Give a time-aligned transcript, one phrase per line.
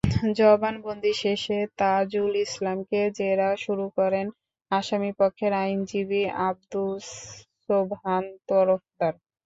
[0.35, 4.25] জবানবন্দি শেষে তাজুল ইসলামকে জেরা শুরু করেন
[4.71, 7.05] আসামিপক্ষের আইনজীবী আবদুস
[7.63, 9.13] সোবহান তরফদার।